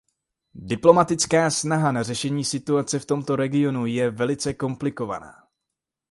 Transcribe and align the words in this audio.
Diplomatické 0.59 1.51
snaha 1.51 1.91
na 1.91 2.03
řešení 2.03 2.45
situace 2.45 2.99
v 2.99 3.05
tomto 3.05 3.35
regionu 3.35 3.85
je 3.85 4.09
velice 4.11 4.53
komplikovaná. 4.53 5.33